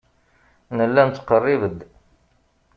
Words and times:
Nella 0.77 1.03
nettqerrib-d. 1.03 1.79